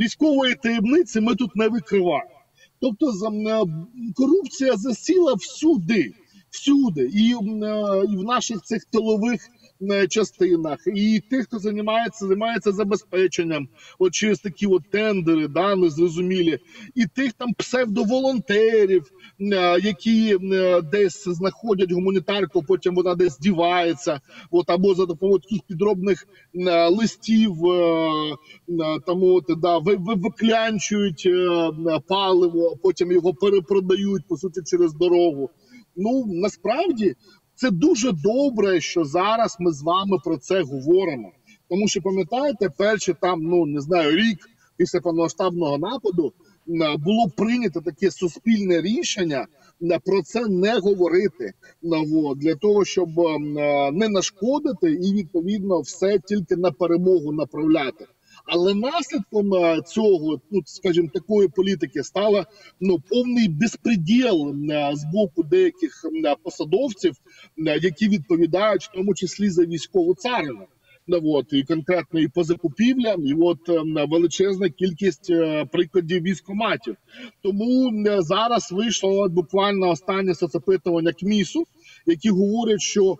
військової 0.00 0.54
таємниці 0.54 1.20
ми 1.20 1.34
тут 1.34 1.56
не 1.56 1.68
викриваємо. 1.68 2.30
Тобто 2.80 3.12
корупція 4.16 4.76
засіла 4.76 5.34
всюди, 5.34 6.12
всюди, 6.50 7.10
і, 7.14 7.34
в 8.16 8.24
наших 8.24 8.62
цих 8.62 8.84
тилових 8.84 9.40
Е, 9.63 9.63
частинах, 10.08 10.78
і 10.86 11.20
тих, 11.30 11.44
хто 11.44 11.58
займається 11.58 12.26
займається 12.26 12.72
забезпеченням, 12.72 13.68
от 13.98 14.12
через 14.12 14.38
такі 14.38 14.66
от 14.66 14.82
тендери, 14.90 15.48
да, 15.48 15.76
незрозумілі, 15.76 16.58
і 16.94 17.06
тих 17.06 17.32
там 17.32 17.52
псевдоволонтерів, 17.58 19.10
е, 19.40 19.80
які 19.80 20.38
е, 20.52 20.80
десь 20.80 21.28
знаходять 21.28 21.92
гуманітарку, 21.92 22.62
потім 22.62 22.94
вона 22.94 23.14
десь 23.14 23.38
дівається, 23.38 24.20
от 24.50 24.70
або 24.70 24.94
за 24.94 25.06
допомогою 25.06 25.40
таких 25.40 25.60
підробних 25.62 26.26
листів 26.90 27.52
там 29.06 29.22
от, 29.22 29.44
да, 29.60 29.78
виклянчують 29.98 31.28
паливо, 32.08 32.76
потім 32.82 33.12
його 33.12 33.34
перепродають 33.34 34.28
по 34.28 34.36
суті 34.36 34.60
через 34.64 34.94
дорогу. 34.94 35.50
Ну 35.96 36.24
насправді 36.26 37.14
це 37.54 37.70
дуже 37.70 38.12
добре, 38.12 38.80
що 38.80 39.04
зараз 39.04 39.56
ми 39.60 39.72
з 39.72 39.82
вами 39.82 40.18
про 40.24 40.36
це 40.36 40.62
говоримо. 40.62 41.32
Тому 41.68 41.88
що 41.88 42.02
пам'ятаєте, 42.02 42.68
перші 42.68 43.14
там 43.20 43.42
ну 43.42 43.66
не 43.66 43.80
знаю 43.80 44.16
рік 44.16 44.38
після 44.76 45.00
повномасштабного 45.00 45.78
нападу 45.78 46.32
було 46.98 47.28
прийнято 47.36 47.80
таке 47.80 48.10
суспільне 48.10 48.80
рішення 48.80 49.46
про 50.04 50.22
це 50.22 50.46
не 50.46 50.78
говорити 50.78 51.52
для 52.36 52.54
того, 52.54 52.84
щоб 52.84 53.08
не 53.92 54.08
нашкодити, 54.08 54.92
і 54.92 55.14
відповідно 55.14 55.80
все 55.80 56.18
тільки 56.18 56.56
на 56.56 56.70
перемогу 56.70 57.32
направляти. 57.32 58.06
Але 58.46 58.74
наслідком 58.74 59.54
е, 59.54 59.82
цього, 59.86 60.40
ну 60.50 60.60
скажімо, 60.64 61.08
такої 61.14 61.48
політики 61.48 62.02
стало 62.02 62.44
ну 62.80 62.98
повний 63.08 63.48
безпреділ 63.48 64.54
е, 64.70 64.90
з 64.94 65.04
боку 65.04 65.42
деяких 65.42 66.04
е, 66.24 66.36
посадовців, 66.42 67.14
які 67.56 68.08
відповідають 68.08 68.84
в 68.84 68.92
тому 68.94 69.14
числі 69.14 69.50
за 69.50 69.64
військову 69.64 70.14
царину. 70.14 70.66
От, 71.08 71.52
і 71.52 71.62
конкретно 71.62 72.20
і 72.20 72.28
по 72.28 72.44
закупівлям, 72.44 73.26
і 73.26 73.34
от 73.34 73.58
величезна 74.08 74.68
кількість 74.68 75.32
прикладів 75.72 76.22
військоматів. 76.22 76.96
Тому 77.42 77.92
зараз 78.18 78.72
вийшло 78.72 79.28
буквально 79.28 79.90
останнє 79.90 80.34
соцопитування 80.34 81.12
КМІСу, 81.12 81.64
які 82.06 82.30
говорять, 82.30 82.80
що 82.80 83.16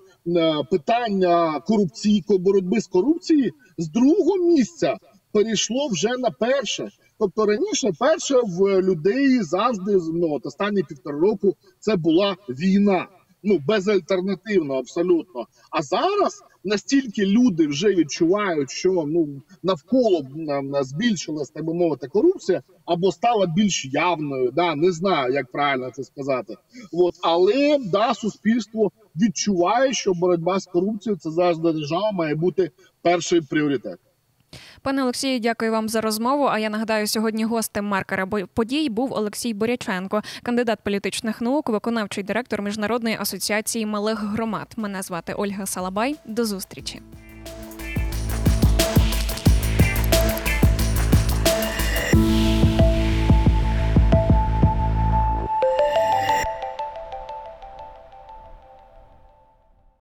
питання 0.71 1.61
корупції 1.61 2.25
боротьби 2.29 2.81
з 2.81 2.87
корупцією 2.87 3.53
з 3.79 3.89
другого 3.89 4.37
місця 4.37 4.97
перейшло 5.35 5.89
вже 5.89 6.09
на 6.19 6.31
перше. 6.31 6.89
Тобто 7.19 7.47
раніше 7.47 7.91
перше 7.99 8.35
в 8.35 8.83
людей 8.83 9.43
завжди 9.43 9.99
ну, 10.13 10.35
от 10.35 10.47
останні 10.47 10.83
півтора 10.83 11.19
року 11.19 11.57
це 11.79 11.97
була 11.97 12.37
війна. 12.49 13.07
Ну 13.43 13.59
безальтернативно, 13.67 14.75
абсолютно. 14.75 15.47
А 15.71 15.83
зараз 15.83 16.43
настільки 16.65 17.27
люди 17.27 17.67
вже 17.67 17.95
відчувають, 17.95 18.71
що 18.71 19.05
ну 19.07 19.43
навколо 19.63 20.27
збільшилась, 20.81 21.51
так 21.51 21.65
би 21.65 21.75
мовити, 21.75 22.09
корупція 22.09 22.63
або 22.85 23.13
стала 23.13 23.47
більш 23.47 23.85
явною. 23.85 24.51
Да, 24.51 24.75
не 24.75 24.93
знаю, 24.93 25.35
як 25.35 25.53
правильно 25.53 25.91
це 25.91 26.05
сказати. 26.05 26.57
От 26.93 27.15
але 27.23 27.79
да, 27.79 28.15
суспільство 28.15 28.93
відчуває, 29.17 29.93
що 29.93 30.15
боротьба 30.15 30.61
з 30.61 30.67
корупцією 30.67 31.19
це 31.19 31.31
завжди 31.31 31.73
держава 31.73 32.13
має 32.13 32.35
бути 32.35 32.71
перший 33.03 33.41
пріоритет. 33.41 33.99
Пане 34.85 35.03
Олексію, 35.03 35.41
дякую 35.41 35.73
вам 35.73 35.89
за 35.89 36.01
розмову. 36.01 36.45
А 36.45 36.59
я 36.59 36.71
нагадаю, 36.71 37.07
сьогодні 37.07 37.45
гостем 37.45 37.85
маркера 37.85 38.27
подій 38.55 38.89
був 38.89 39.13
Олексій 39.13 39.55
Боряченко, 39.55 40.23
кандидат 40.43 40.79
політичних 40.83 41.41
наук, 41.41 41.69
виконавчий 41.69 42.25
директор 42.25 42.63
міжнародної 42.63 43.17
асоціації 43.21 43.87
малих 43.87 44.23
громад. 44.23 44.73
Мене 44.77 45.03
звати 45.03 45.35
Ольга 45.35 45.67
Салабай. 45.67 46.17
До 46.25 46.45
зустрічі. 46.45 47.03